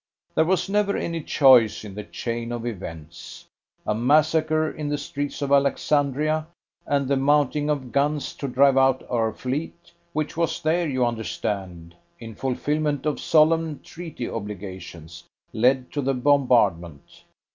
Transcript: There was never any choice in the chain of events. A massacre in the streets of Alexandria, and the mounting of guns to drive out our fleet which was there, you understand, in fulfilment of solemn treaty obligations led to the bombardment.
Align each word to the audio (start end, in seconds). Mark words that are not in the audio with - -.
There 0.33 0.45
was 0.45 0.67
never 0.67 0.97
any 0.97 1.21
choice 1.21 1.85
in 1.85 1.93
the 1.93 2.03
chain 2.03 2.51
of 2.51 2.65
events. 2.65 3.45
A 3.85 3.93
massacre 3.93 4.71
in 4.71 4.89
the 4.89 4.97
streets 4.97 5.43
of 5.43 5.51
Alexandria, 5.51 6.47
and 6.87 7.07
the 7.07 7.17
mounting 7.17 7.69
of 7.69 7.91
guns 7.91 8.33
to 8.37 8.47
drive 8.47 8.77
out 8.79 9.03
our 9.11 9.31
fleet 9.31 9.91
which 10.11 10.35
was 10.35 10.59
there, 10.59 10.89
you 10.89 11.05
understand, 11.05 11.93
in 12.19 12.33
fulfilment 12.33 13.05
of 13.05 13.19
solemn 13.19 13.79
treaty 13.83 14.27
obligations 14.27 15.25
led 15.53 15.91
to 15.91 16.01
the 16.01 16.15
bombardment. 16.15 17.23